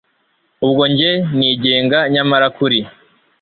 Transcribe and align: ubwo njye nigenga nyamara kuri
ubwo 0.65 0.83
njye 0.91 1.11
nigenga 1.37 1.99
nyamara 2.13 2.47
kuri 2.57 2.79